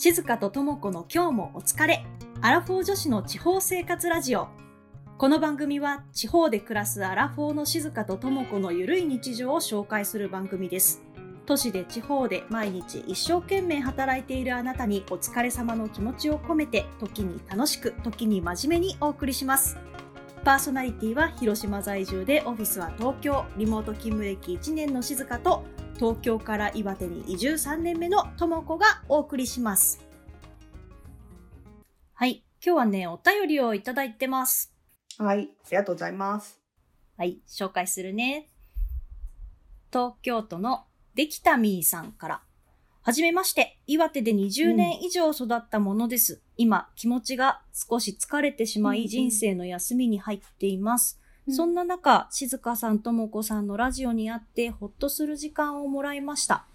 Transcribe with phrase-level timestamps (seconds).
[0.00, 2.06] 静香と智子の今日もお疲れ。
[2.40, 4.46] アラフォー女子の地方生活ラジオ。
[5.18, 11.02] この番組は地方で暮らすアラフォーの静香と智子のゆるい日常を紹介する番組です。
[11.46, 19.78] 都市で地方で毎日一生懸命働いているあなたにお疲れ様の気持ちを込めて時に楽しく時に真面目にお送りします。
[20.44, 25.64] パーソナリティは広島在住でオフィスは東京、リモート勤務歴1年の静香と
[25.98, 30.06] 東京から岩手に移住3年目のともこがお送りします。
[32.14, 32.44] はい。
[32.64, 34.72] 今日はね、お便りをいただいてます。
[35.18, 36.60] はい、ありがとうございます。
[37.16, 37.40] はい。
[37.48, 38.48] 紹介するね。
[39.92, 40.84] 東京都の
[41.16, 42.42] できたみーさんから。
[43.02, 43.80] はじめまして。
[43.88, 46.42] 岩手で20年以上育ったものです。
[46.56, 51.20] 今、気持ちが少し疲れてしまい、うんうん人生の休みに入っています。
[51.50, 56.66] そんな中、静香さんともこさんのラジオに会ってほっとする時間をもらいました。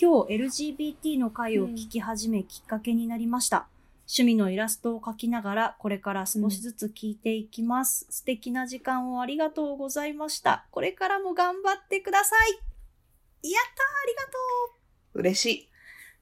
[0.00, 3.66] 今日 LGBT の会を聞き始めきっかけになりました。
[4.08, 8.06] 趣味のイラストを描きながらこれから少しずつ聞いていきます。
[8.10, 10.66] 素敵な時間をありがとうございました。
[10.70, 13.50] これからも頑張ってください。
[13.50, 15.68] やったーありがと嬉し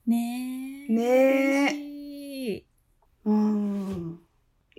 [0.06, 0.92] うねえ。
[0.92, 2.64] ねえ嬉しいい。
[3.24, 4.23] うん。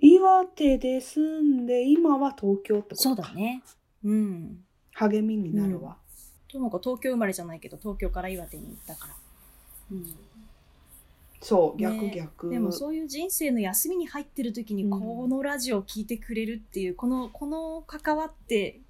[0.08, 3.34] 岩手で住んで、今は東京ってことかそうだ。
[3.34, 3.64] ね。
[4.04, 4.64] うん。
[4.94, 5.98] 励みになるわ。
[6.48, 9.16] ともこ東京生まれじゃないけど、東京から岩手に行ったから。
[9.92, 10.16] うん。
[11.42, 12.50] そう、逆ね逆。
[12.50, 18.82] でもそういう人生の休みに入ってる時にうんこのラジオを聞いてくれるっていう、このこの関わって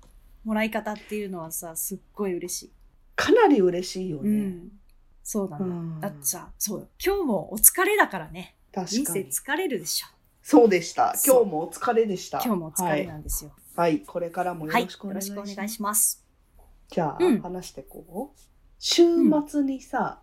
[0.44, 2.72] もらい方っていうのはさすっごい嬉しい、
[3.16, 4.30] かなり嬉しいようね。
[4.30, 4.72] ん、
[5.24, 9.32] そうだね、うんだってさそうよ今日もお疲れだからね人生確かに。
[9.32, 10.08] 疲れるでしょ
[10.48, 11.16] そうでした。
[11.26, 12.40] 今日もお疲れでした。
[12.46, 13.08] 今日もお疲れはい。
[13.08, 15.56] なんですよはい、これからもよはい、ろしくおよろし願いします。
[15.56, 16.26] くお願いします
[16.92, 18.40] じゃあ、うん話してこう。
[18.78, 19.02] 週
[19.48, 20.22] 末にさ、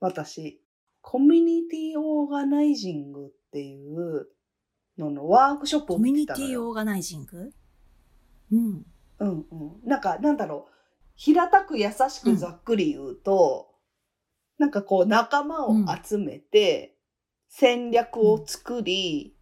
[0.00, 0.62] 私、
[1.00, 4.26] コミュニティオーガナイジングっていう
[4.98, 6.48] ののワークショップをコミュニ見てたのよ。
[6.50, 7.50] ティオーガナイジング？
[8.52, 8.86] うん
[9.20, 9.88] うんうん。
[9.88, 10.72] なんか、なんだろう。
[11.14, 13.70] 平たく優しくざっくり言うと、
[14.58, 16.98] なんかこう仲間を集めて、
[17.48, 19.36] 戦略を作り、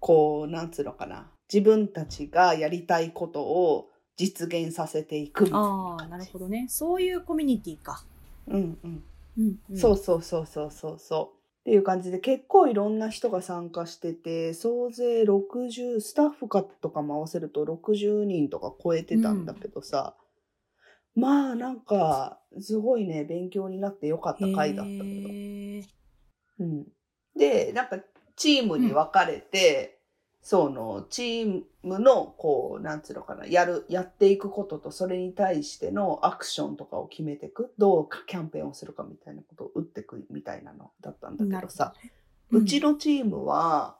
[0.00, 1.30] こう、なんつうのかな。
[1.52, 6.06] 自分たちがやりたいことを実現させていくみたいなああ。
[6.08, 8.04] なるほどねそういうコミュニティか、
[8.46, 9.02] うんうん。
[9.38, 11.38] うんうん、そうそうそうそうそうそう。
[11.68, 20.14] っていう感じで結構いろんな人が参加してて総勢60スタッフかとかも合わせると60人とか超えてたんだけどさ、
[21.14, 25.28] まあなんかすごいね勉強になってよかった回だったけど、
[26.60, 26.86] うん、
[27.36, 27.98] でなんか
[28.38, 29.98] チームに分かれて、
[30.40, 41.92] そのチームのこうなんつうのかなやるやっていくこととそれに対してのアクションとかを決めていくどうキャンペーンをするかみたいなことを打っていくみたいなのだったんだけどさ。
[42.02, 42.12] ね。
[42.50, 43.98] うちのチームは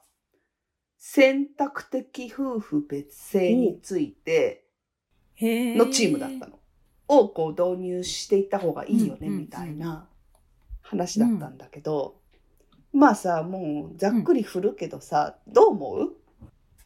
[0.97, 4.65] 選択的夫婦別姓について
[5.35, 6.59] へのチームだったの。
[7.09, 9.39] をこう導入していった方がいいよねうんうん。
[9.41, 10.09] みたいな
[10.83, 12.21] 話だったんだけど、
[12.93, 16.17] まあさもうざっくり振るけどさ、どう思う？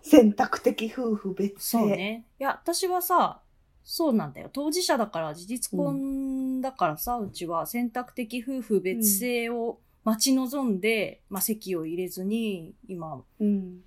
[0.03, 1.61] 選択的夫婦別姓。
[1.61, 2.27] そうね。
[2.41, 3.41] いや、私はさ、
[3.85, 4.51] そうなんだよ。
[4.53, 13.81] 当事者だから、事実婚だからさ、うちは選択的夫婦別姓を待ち望んで、まあ、籍を入れずに、今、うん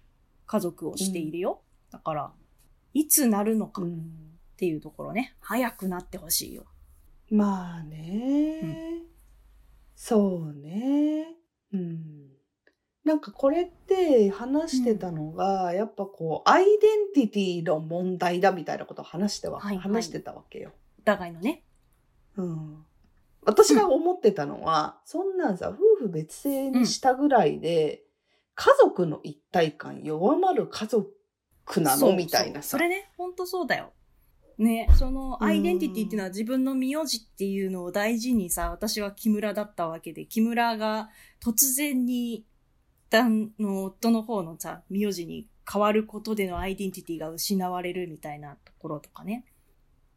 [0.48, 1.62] 家族をしているよ。
[1.92, 2.32] だから、
[2.94, 5.36] いつなるのかっうんていうところね。
[5.42, 6.66] 早くなってほしいよ。
[7.30, 9.02] まあね、
[9.96, 11.36] そうね。
[11.76, 12.32] うん。
[13.04, 20.72] なんかこれって話してたのが、やっぱこう、アイデンティティの問題だみたいなことを話しては、はいはい話してたわけよ。
[21.00, 21.64] お互いのね。
[22.38, 22.86] うん。
[23.44, 28.02] 私が思ってたのは、そんなんさ、夫婦別姓にしたぐらいで、
[28.56, 31.12] 家族の一体感弱まる家族
[31.78, 32.16] なの？
[32.16, 32.70] みたいなさ。
[32.70, 33.92] それね、ほんとそうだよ。
[34.58, 41.10] ね、そのアイデンティティっていうのは自分の名字っていうのを大事にさ、私は木村だったわけで、木村が
[41.44, 42.46] 突然に
[43.10, 49.46] 旦の夫の方のさ、名字に変わることでのアイデンティティが失われるみたいなところとかね。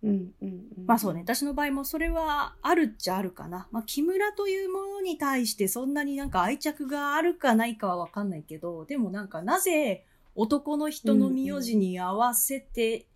[0.03, 0.11] うん
[0.41, 0.49] うん
[0.79, 0.87] うん。
[0.87, 3.67] まあそうね、私の場合もそれはあるっちゃあるかな。
[3.73, 10.05] まあ木村というものに対してそんなになんか愛着があるかないかはわかんないけど、でもなんかなぜ
[10.37, 13.07] 男の人の名字に合わせて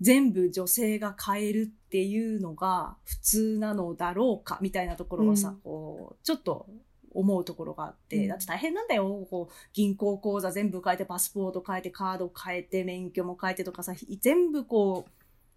[0.00, 6.68] 全部女性が変えるっていうのが普通なのだろうかみたいなところはさ、うんこう、ちょっと
[7.12, 9.26] 思うところがあって、うんだって大変なんだよ。
[9.30, 15.10] こう、銀行口座全部変えて、パスポート変えて、カード変えて、免許も変えてとかさ、全部こう、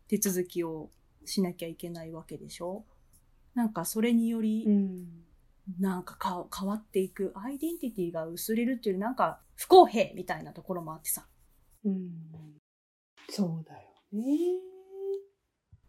[0.08, 0.90] 手続きを
[1.26, 2.86] しなきゃいけないわけでしょ？
[3.56, 5.26] なんかそれにより、うん。
[5.80, 11.28] なんかか変わっていく、アイデンティティが薄れるっていうなんか不公平みたいなところもあってさ。
[11.84, 12.10] うん。
[13.30, 14.38] そうだよね。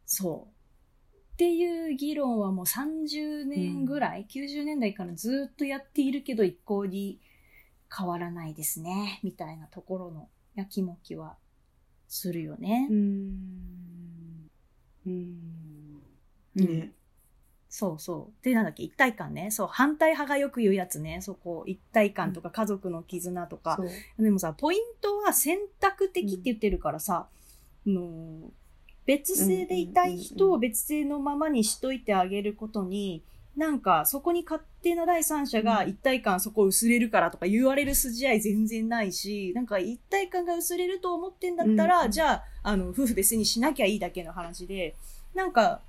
[0.06, 0.60] そう。
[1.32, 7.20] っていう議論はもう30年ぐらい、90年代からずっとやっているけど一向に
[7.96, 11.36] 変わらないですね、みたいなところのやきもきは
[12.08, 12.88] するよね。
[12.90, 14.50] うん。
[15.06, 16.02] うん。
[16.56, 16.92] うんね。
[17.70, 18.44] そうそう。
[18.44, 19.52] で、なんだっけ、一体感ね。
[19.52, 21.20] そう、反対派がよく言うやつね。
[21.22, 23.78] そこ、一体感とか家族の絆とか。
[24.18, 27.39] でもさ、ポイントは選択的って言ってるからさ、あ
[27.86, 28.50] の
[29.06, 33.22] 別姓でいたい人を別姓のままにしといてあげることに、
[33.56, 44.94] なんかそこに勝手な第三者が一体感そこ薄れるからとか言われる筋合い全然ないし、なんか一体感が薄れると思ってんだったら、うんじゃあ、あの、夫婦別にしなきゃいいだけの話で、
[45.34, 45.80] なんか、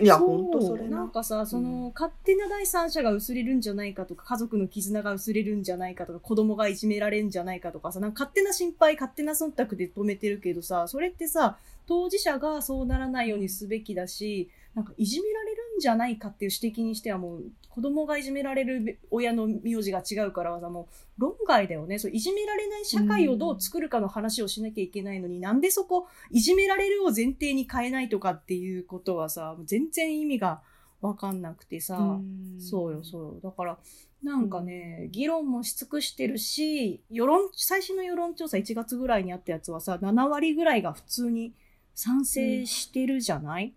[0.00, 0.98] いや、ほんとそれな。
[0.98, 20.88] なんかさ、その、勝手な第三者が薄れるんじゃないかとか、家族の絆が薄れるんじゃないかとか、子供がいじめられるんじゃないかとかさ、なんか勝手な心配、勝手な忖度で止めてるけどさ、それってさ、当事者がそうならないようにすべきだし、なんかいじめられるんじゃないかっていう指摘にしてはもう、子供がいじめられる親の名字が違うからさ、も
[21.18, 21.98] う論外だよね。
[21.98, 30.62] そう、いじめられない社会をどう作るかの話をしなきゃいけないのに、なんでそこ、いじめられるを前提に変えないとかっていうことはさ、全然意味が
[31.00, 32.20] わかんなくてさ、
[32.58, 33.40] そうよ、そうよ。
[33.42, 33.78] だから、
[34.22, 41.54] なんかね、議論もし尽くしてるし、世論、最新の世論調査1月ぐらいにあったやつはさ、7割ぐらいが普通に
[41.94, 43.74] 賛成してるじゃない、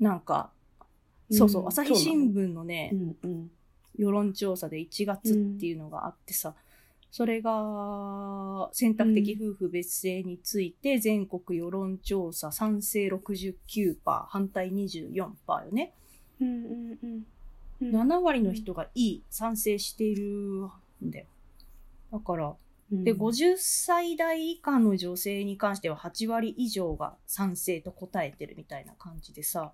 [0.00, 0.50] なんか、
[1.30, 3.50] そうそう、うん朝日新聞のね、うんうん。
[3.96, 6.54] 世論調査で1月っていうのがあってさ、
[7.10, 13.96] それが選択的夫婦別姓について全国世論調査賛成69%、
[14.28, 15.34] 反対24%よ
[15.72, 15.92] ね。
[16.40, 17.24] うんうん
[17.80, 17.90] うん。
[17.90, 20.68] 7割の人がいい、賛成している
[21.04, 21.26] んだよ。
[22.12, 22.54] だから、
[22.90, 29.72] で、50歳代以下の女性に関しては8割以上が賛成と答えてるみたいな感じでさ、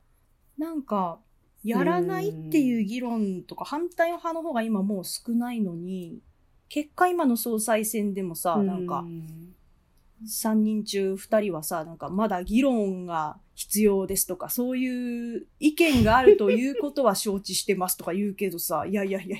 [0.59, 1.21] なんか、
[1.65, 6.21] やらないっていう議論とか反対派の方が今もう少ないのに、
[6.69, 9.05] 結果今の総裁選でもさ、なんか、
[10.27, 19.39] 3人中2人はさ、なんかまだ議論が必要ですとか、そういう意見があるということは承知してますとか言うけどさ、 いやいやいや、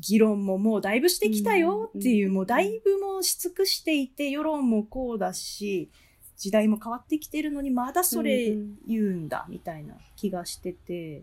[0.00, 5.90] 議論ももうだいぶしてきたよっていう、うんもうだいぶもうし尽くしていて、世論もこうだし、
[6.36, 8.56] 時代も変わってきてるのにまだそれ
[8.86, 11.22] 言うんだ、みたいな気がしてて、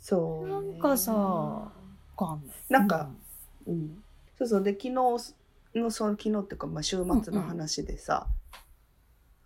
[0.00, 1.72] そう、なんかさ
[2.68, 3.10] なんか
[3.66, 4.02] うん、
[4.38, 4.62] そうそう。
[4.62, 5.18] で昨日の
[5.90, 8.26] その昨日っていうか、まあ、週末の話でさ、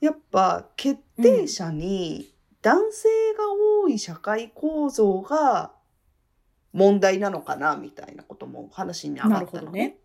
[0.00, 2.32] やっぱ決定者に
[2.62, 3.44] 男性が
[3.82, 5.72] 多い社会構造が
[6.72, 9.96] 問題なのかなみたいなことも話に上ながったのね。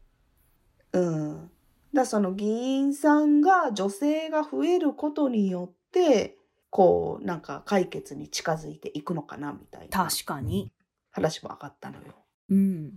[0.94, 1.52] うん、
[1.94, 6.38] だその議員さんが女性が増えることによって
[6.76, 10.74] こうなんか解決に近づいていくのかなみたいな確かに。
[11.10, 12.14] 話も上がったのよ。
[12.50, 12.92] うん。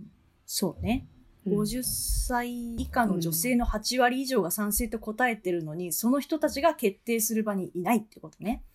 [0.45, 1.07] そうね。
[1.45, 8.65] うん50歳以下の女性の8割以上が賛成と答えてるのに、その人たちが決定する場にいないってことね。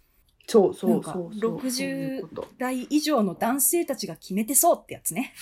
[0.46, 1.58] そうそうそうそう。
[1.58, 5.34] 60そういうこと代以上の男性たちが決めてそうってやつね。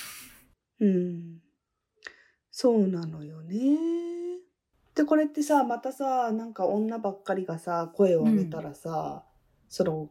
[0.80, 1.38] うん。
[2.50, 3.78] そうなのよね。
[4.96, 9.24] で、これってさ、またさ、なんか女ばっかりがさ、声を上げたらさ、
[9.72, 10.10] その、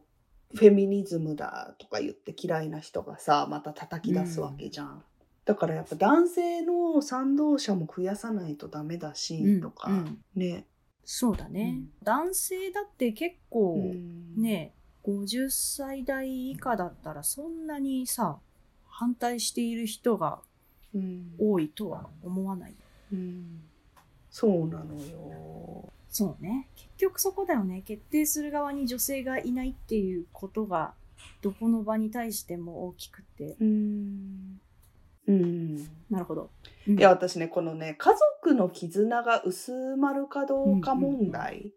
[0.54, 5.02] フェミニズムだとか言って嫌いな人がさ、また叩き出すわけじゃん。
[5.44, 10.66] だからやっぱ男性の賛同者も増やさないとダメだし、とか、うんね。
[11.04, 18.38] そうだね、男性だって結構、うん、ね、50歳代以下だったらそんなにさ、
[18.88, 20.40] 反対している人が
[20.94, 21.34] うん。
[21.38, 22.74] 多いとは思わない。
[23.12, 23.62] うん。
[24.30, 25.92] そうなのよ。
[26.12, 26.68] そうね。
[26.76, 27.82] 結局そこだよね。
[27.86, 30.92] 決定する側に女性がいないっていうことが、
[31.40, 33.56] どこの場に対しても大きくて。
[33.60, 34.60] うん。
[35.26, 35.76] うん。
[36.10, 36.50] なるほど。
[36.86, 38.10] いや、私ね、このね、家
[38.42, 41.72] 族の絆が薄まるかどうか問題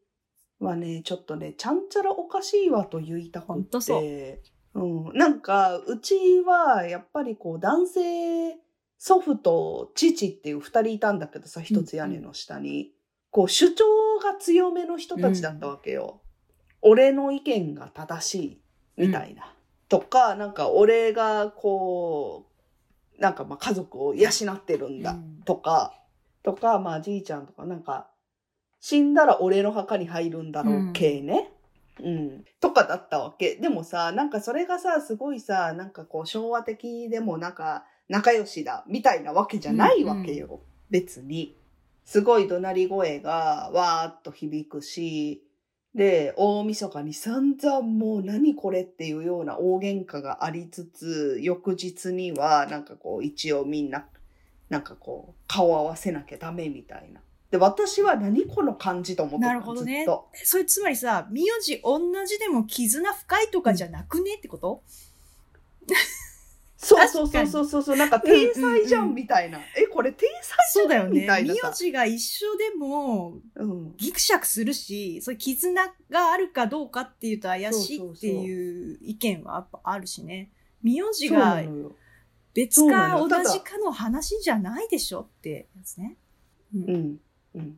[0.60, 4.42] はね、ちょっとね、ちゃんちゃらおかしいわと言いたくて。
[4.74, 5.14] うん。
[5.14, 8.58] なんか、うちは、やっぱりこう、男性、
[8.98, 12.92] 祖父と父っていう二人いたんだけどさ、一つ屋根の下に。
[13.36, 13.84] こう、主張
[14.24, 16.22] が強めの人たちだったわけよ。
[16.82, 18.62] 俺の意見が正しい、
[18.96, 19.54] みたいな。
[19.90, 22.46] とか、なんか、俺がこ
[23.18, 25.94] う、なんかまあ家族を養ってるんだうんとか、
[26.44, 28.08] とか、まあじいちゃんとかなんか、
[28.80, 31.52] 死んだら俺の墓に入るんだろう系ね。
[32.02, 32.46] うん。
[32.62, 33.56] とかだったわけ。
[33.56, 40.62] でもさ、なんかそれがさ、すごいさ、なんかこう昭和的でもなんか仲良しだ、みたいなわけじゃないわけよ。
[40.90, 41.58] 別に。
[42.06, 45.44] すごい怒鳴り声がわーっと響くし、
[45.96, 54.06] で、大晦日に散々もう何これっていうような大喧嘩がありつつ、翌日にはなんかこう一応みんな、
[54.70, 57.22] なんかこう顔合わせなきゃダメみたいな。
[57.50, 60.06] で、私は何この感じと思ってたなるほどね。
[60.44, 64.84] それつまりさ、名字同じでも絆深いとかじゃなくねってこと、
[66.86, 69.60] そうそうそうそうそうそう、なんか天才じゃうんうんうんんみたいな。
[69.76, 71.22] え、これ天才じゃんみそうだよね。
[71.22, 71.74] 名たいなさ。
[71.74, 73.96] 字が一緒でも、うん。
[73.98, 80.52] ギクシャクするし、そういう絆があるかどうかっていうと怪しいっていう意見はやっぱあるしね。
[80.84, 81.64] 名字そうなが。
[82.54, 86.18] 別そうなか同じかの話じゃないでしょってやつね。
[86.74, 87.20] うんうん。
[87.56, 87.78] うん。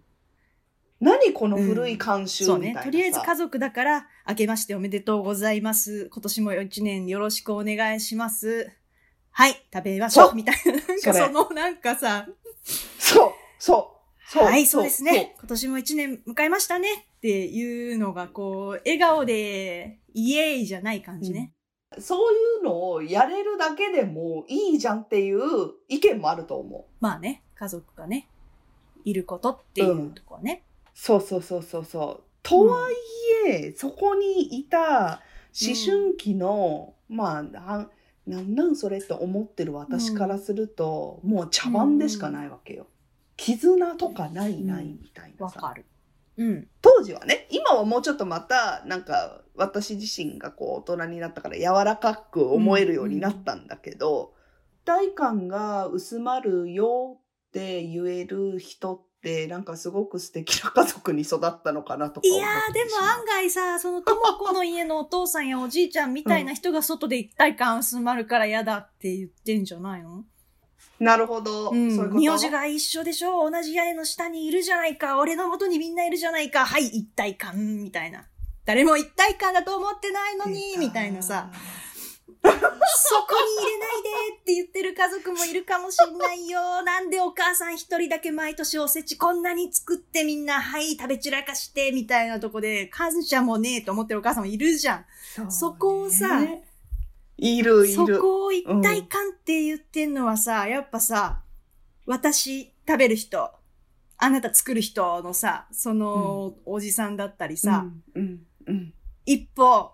[0.99, 2.83] 何この古い慣習そうねみたいな。
[2.83, 2.85] さ。
[2.85, 6.09] とりあえず家族だから、明けましておめでとうございます。
[6.11, 8.71] 今年も一年よろしくお願いします。
[9.37, 10.71] はい、食べましょそううみたいな。
[10.71, 12.25] なんかそのなんかさ、
[12.97, 14.45] そう、そう、そう。
[14.45, 15.35] はい、そうですね。
[15.37, 21.53] 今年も一年迎えましたねっていうのが、こう、笑顔で、イエーイじゃない感じね。
[21.99, 22.01] そう。
[22.01, 25.39] そういうのをやれるだけでもいいじゃんっていう
[25.87, 26.85] 意見もあると思う。
[26.99, 28.27] まあね、家族がね、
[29.05, 30.63] いることっていうとこはね。
[30.95, 32.23] そうそうそうそうそう。
[32.41, 32.95] とはい
[33.51, 35.21] え、そこにいた
[35.53, 37.87] 思春期の、まあ、
[38.27, 42.87] なんなんそれって思ってる私からすると、もう茶番でしかないわけよ。
[43.37, 45.59] 絆とかないないみたいなさ。
[45.61, 45.85] わかる。
[46.35, 46.67] うん。
[46.81, 54.33] 当時はね、今はもうちょっとまた、なんか、私自身がこう、大人になったから柔らかく思えるようになったんだけど、
[54.83, 70.23] 一体感が薄まるよって言える人って、なんかすごく素敵な家族に育ったのかなとか思っいやー、でも案外さ、そのとも子の家のお父さんやおじいちゃんみたいな人が外で一体感薄まるから嫌だって言ってんじゃないの？
[70.99, 71.71] なるほど。
[71.71, 71.95] うん。
[71.95, 73.49] そういうこと名字が一緒でしょ？
[73.49, 78.25] 同じ屋根の下にいるじゃないか俺の元にみんないるじゃないかはい、一体感みたいな。
[78.65, 81.51] 誰も一体感だと思ってないのにみたいなさ。。
[82.43, 84.09] そこに入れないで
[84.41, 86.81] って言ってる家族もいるかもしんないよ。
[86.83, 95.05] なんでお母さん一人だけ毎年おせちこんなに作ってみんな、はい、食べ散らかして、みたいなとこで、感謝もねえと思ってるお母さんもいるじゃん。
[95.35, 96.41] そうねそこをさ
[97.37, 97.93] いるいる。
[97.93, 101.41] そこを一体感って言ってんのはさ、やっぱさ、
[102.05, 103.51] 私食べる人、
[104.17, 108.93] あなた作る人のさ、その、おじさんだったりさ、うん、うん、うん。
[109.25, 109.91] 一歩、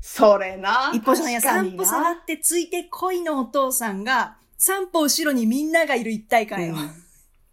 [0.00, 0.92] それな。
[0.94, 6.74] 一歩じゃないや、確かにな三歩下がってついて恋のお父さんが、三歩後ろにみんながいる一体感よ。
[6.74, 7.08] うん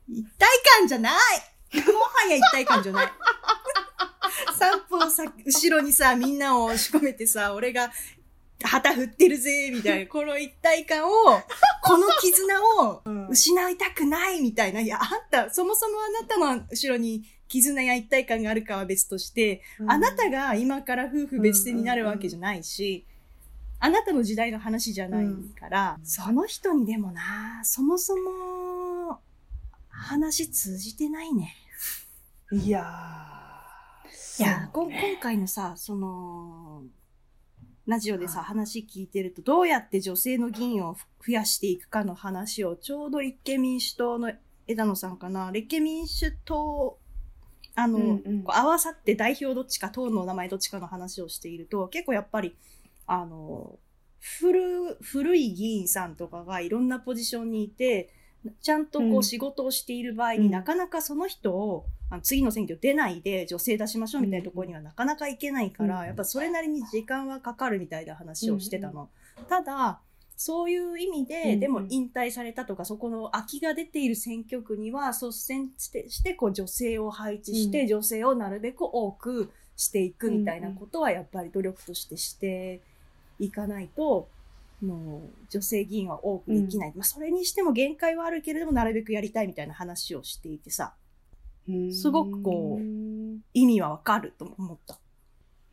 [0.08, 0.48] 一体
[0.80, 1.14] 感じゃない
[1.82, 3.12] もはや一体感じゃない。
[4.58, 7.92] 三歩さ、後ろにさ、みんなを押し込めてさ、俺が
[8.64, 11.12] 旗振ってるぜ、みたいな、 この一体感を、
[11.84, 14.80] この絆を失いたくないみたいな。
[14.80, 23.06] いや、あんた、そもそもあなたの後ろに絆や一体感があるかは別として、あなたが今から夫婦別姓になるわけじゃないし、
[23.80, 25.28] あなたの時代の話じゃない
[25.60, 29.20] から、その人にでもな、そもそも、
[29.90, 31.56] 話通じてないね。
[32.52, 34.44] いやー。
[34.44, 34.90] いや、今
[35.22, 36.84] 回のさ、その、
[37.86, 44.34] ラジオでさ、話聞いてると、どうやって女性の議員を増やしていくかの話を、ちょうど立憲民主党の
[44.68, 46.98] 枝野さんかな、立憲民主党、
[47.75, 48.44] あの、うんうん。
[48.44, 52.55] こう合わさって代表どっちか、党の名前どっちかの話をしていると、結構やっぱり、
[53.05, 53.77] あの、
[54.20, 58.10] 古、古い議員さんとかがいろんなポジションにいて、
[58.62, 59.17] ちゃんとこうん。
[59.17, 60.51] う仕事をしている場合に、うん。
[60.51, 69.10] なかなかその人を、あの次の選挙出ないで女性出しましょうみたいなところにはなかなかいけないから、うんやっぱそれなりに時間はかかるみたいな話をしてたの。
[69.50, 70.00] ただ、
[70.38, 82.82] そういう意味で、うんうんでも引退されたとか、そこの空きが出ている選挙区には率先して、してこう女性を配置して、うん女性をなるべく多くしていくみたいなことは、やっぱり努力としてして
[83.39, 84.27] いかないと、
[84.82, 86.94] もう女性議員は多くできない。
[86.96, 90.94] まあ、それにしても限界はあるけれども、なるべくやりたいみたいな話をしていてさ、
[91.92, 95.00] すごくこうう意味はわかると思った。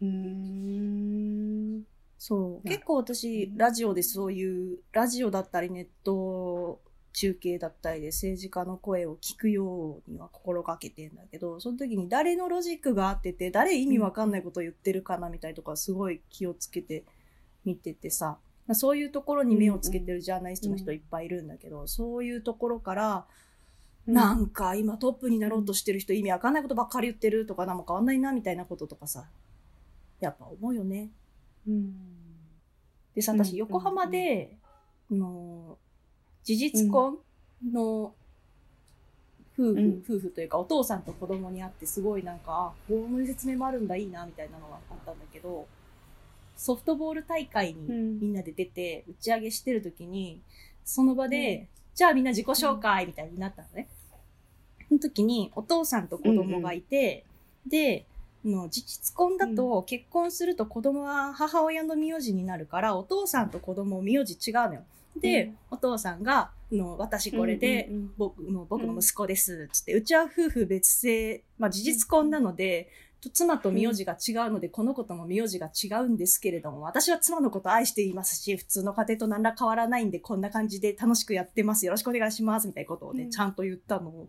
[0.03, 1.83] ーん。
[2.25, 2.69] そう。
[2.69, 6.81] 結構私、ラジオでそういう、ラジオだったりネット
[7.13, 17.03] 中継だったりで政治家の声を聞くようには心がけてんだけど、その時に誰のロジックがあってて、誰意味わかんないことを言ってるかなみたいなとかすごい気をつけて
[17.65, 18.39] 見ててさ、
[18.69, 23.27] まあそういうところに目をつけてるジャーナリストの人いっぱいいるんだけど、そういうところから、
[24.07, 29.25] なんか今トップになろうとしてる人意味わかんないことばっかり言ってるとか何も変わんないなみたいなこととかさ、
[30.21, 31.11] やっぱ思うよね。
[31.67, 31.95] うん。
[33.15, 33.45] でさ、うん。
[33.45, 34.57] 私、横浜で、
[35.11, 35.79] あの、
[36.45, 37.19] 事実婚
[37.73, 38.15] の
[39.55, 40.03] 夫婦、うん。
[40.05, 45.67] 夫婦というか、お父さんと子供に会って、すごいなんか、あ、こういう説明もあるんだ、いいな、みたいなのがあったんだけど、
[46.57, 48.21] ソフトボール大会にうん。
[48.21, 50.41] みんなで出て、打ち上げしてる時に、
[50.85, 53.89] その場で、じゃあみんな自己紹介みたいになったのね。
[54.89, 57.25] その時に、お父さんと子供がいて、
[57.67, 58.07] で、
[58.45, 64.83] の事実婚だと結婚すると子供は母親の名字になるから、お父さんと子供名字違うのよ。
[65.17, 72.89] で、うんお父さんが、の私これで、うんうんうん僕の僕の息子です、つって、うちは夫婦別姓、まあ事実婚なので、
[73.21, 81.87] と妻と名字が違うので、この子とも名字が違うんですけれども、私は妻のこと愛していますし、普通の家庭と何ら変わらないんで、こんな感じで楽しくやってます。
[81.87, 82.67] よろしくお願いします。
[82.67, 84.29] みたいなことをね、うんちゃんと言ったのを、うん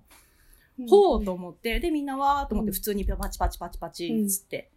[0.90, 2.74] ほうと思って、で、みんなわーと思ってうん。
[2.74, 4.72] 普通にパチパチパチパチ、つって、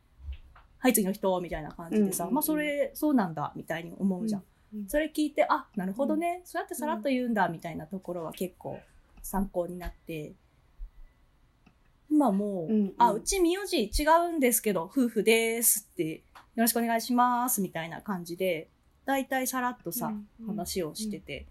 [0.79, 2.35] はい、次の人、みたいな感じでさ、うん。
[2.35, 4.45] まあそれ、そうなんだ、みたいに思うじゃん。
[4.75, 4.89] うん。
[4.89, 8.79] それ聞いて、あ、なるほどね、そうやってさらっと言うんだ、みたいなところは結構
[9.23, 10.33] 参考になって、
[12.11, 16.21] 今もう、うんうんあ、うち名字違うんですけど、夫婦ですって、よ
[16.57, 18.69] ろしくお願いします、みたいな感じで、
[19.07, 20.47] だいたいさらっとさ、うんうん。
[20.49, 21.47] 話をしてて、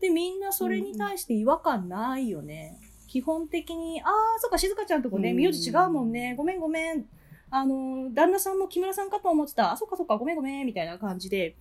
[0.00, 2.78] で、みんなそれに対して違和感ないよね。
[3.14, 4.08] 基本的に、あー、
[4.40, 5.36] そっか、静香ちゃんとこね、うん。
[5.36, 7.04] 名字違うもんね、ごめんごめん、
[7.48, 11.54] あの、旦那さんも木村さんかと思ってた、あ、そっかそっか、ごめんごめん、みたいな感じで、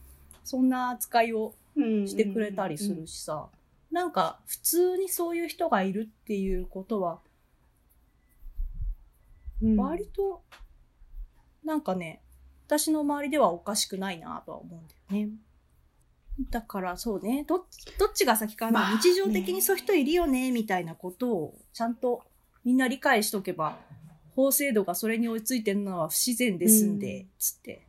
[0.44, 3.50] そんな扱いをしてくれたりするしさ、
[3.92, 7.20] なんか普通にそういう人がいるっていうことは、
[9.62, 9.78] うん。
[9.78, 10.42] 割と、
[11.64, 12.24] なんかね、
[12.66, 15.34] 私の周りではおかしくないなとは思うんだよね。
[16.50, 17.64] だからそうね、どっ
[18.00, 22.24] どっちが先かな、まあね日常的にそういう人いるよね、みたいなことをちゃんと
[22.64, 23.78] みんな理解しとけば、
[24.36, 27.88] 法制度がそれに追いついてるのは不自然ですんで、うんつって。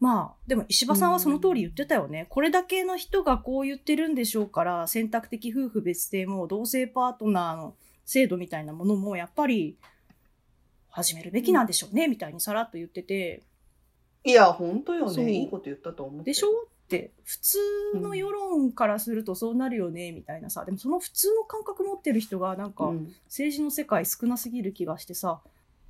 [0.00, 2.26] まあ、でも石破さんはその通り言ってたよね。
[2.28, 9.78] これだけの人がこう言ってるんでしょうから、選択的夫婦別姓も同性パートナーの制度みたいなものもやっぱり
[10.88, 13.44] 始めるべきなんでしょうね、みたいにさらっと言ってて、
[14.24, 15.32] いや、本当よね。
[15.32, 16.32] いいこと言ったと思って。
[16.32, 16.48] でしょ？
[16.98, 17.58] って、普通
[17.94, 20.64] の世論からするとそうなるよね、みたいなさ。
[20.64, 25.40] でもその普通の感覚持ってる人がなんかうん政治の世界少なすぎる気がしてさ、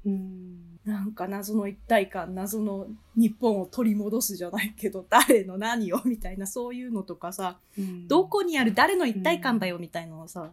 [0.07, 2.87] うんなんか謎の一体感、謎の
[3.17, 10.53] 日本を取り戻すじゃないけど、 誰の何をみたいな、そういうのとかさ、うんどこにある誰の一体感だよみたいなのをさ、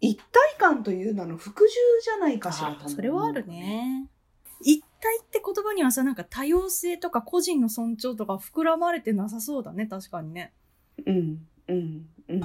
[0.00, 3.46] 一体感という名の服従じゃないかしらそれはある。
[3.46, 4.08] ね。
[4.98, 10.52] 一体って言葉にはさ、なんか多様性とか個人の尊重とか膨らまれてなさそうだね、確かにね。
[11.04, 12.40] うん、うん、うん。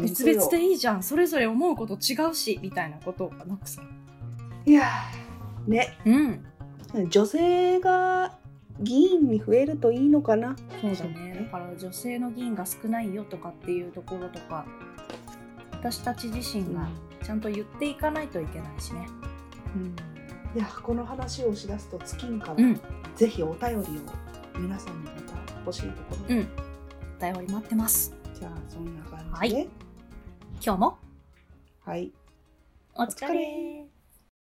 [0.00, 3.82] 別々でいいじゃん、それぞれ思うこと違うし、みたいなことがなくさ。
[4.64, 5.98] いやーね、
[6.94, 7.10] うん。
[7.10, 8.38] 女性が
[8.80, 10.56] 議員に増えるといいのかな。
[10.80, 11.34] そうだね。
[11.44, 14.64] だから女性の議員が少ないよとかっていうところとか、
[15.72, 16.88] 私たち自身が
[17.22, 19.06] ちゃんと言っていかないといけないしね。
[19.76, 20.11] うん
[20.54, 22.80] いやこの話をしだすと尽きんから、うん。
[23.16, 26.48] ぜひお便りを皆さんにまた欲しいところ、うん。
[27.18, 28.14] お便り待ってます。
[28.38, 29.68] じゃあそんな感じで
[30.64, 30.98] 今日も
[31.84, 32.12] はい
[32.94, 33.91] お疲れ